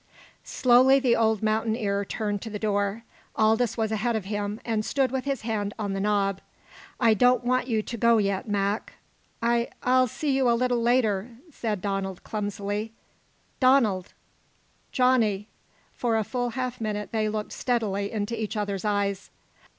Slowly 0.43 0.97
the 0.99 1.15
old 1.15 1.43
mountaineer 1.43 2.03
turned 2.05 2.41
to 2.41 2.49
the 2.49 2.57
door. 2.57 3.03
Aldous 3.35 3.77
was 3.77 3.91
ahead 3.91 4.15
of 4.15 4.25
him, 4.25 4.59
and 4.65 4.83
stood 4.83 5.11
with 5.11 5.25
his 5.25 5.41
hand 5.43 5.75
on 5.77 5.93
the 5.93 5.99
knob. 5.99 6.41
"I 6.99 7.13
don't 7.13 7.43
want 7.43 7.67
you 7.67 7.83
to 7.83 7.97
go 7.97 8.17
yet, 8.17 8.49
Mac." 8.49 8.93
"I 9.43 9.69
I'll 9.83 10.07
see 10.07 10.31
you 10.31 10.49
a 10.49 10.57
little 10.57 10.81
later," 10.81 11.35
said 11.51 11.81
Donald 11.83 12.23
clumsily. 12.23 12.93
"Donald!" 13.59 14.13
"Johnny!" 14.91 15.49
For 15.93 16.17
a 16.17 16.23
full 16.23 16.49
half 16.57 16.81
minute 16.81 17.11
they 17.11 17.29
looked 17.29 17.51
steadily 17.51 18.11
into 18.11 18.35
each 18.35 18.57
other's 18.57 18.83
eyes. 18.83 19.29